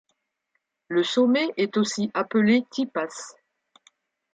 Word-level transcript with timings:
Le 0.87 1.03
sommet 1.03 1.53
est 1.57 1.77
aussi 1.77 2.09
appelé 2.15 2.65
Tipas. 2.71 3.35